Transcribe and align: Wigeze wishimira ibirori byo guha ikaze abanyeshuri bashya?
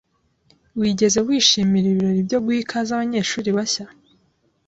Wigeze 0.79 1.19
wishimira 1.27 1.87
ibirori 1.93 2.21
byo 2.27 2.39
guha 2.43 2.59
ikaze 2.63 2.89
abanyeshuri 2.93 3.49
bashya? 3.57 3.85